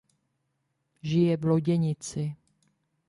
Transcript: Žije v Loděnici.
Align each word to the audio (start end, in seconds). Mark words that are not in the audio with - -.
Žije 1.01 1.37
v 1.37 1.43
Loděnici. 1.45 2.35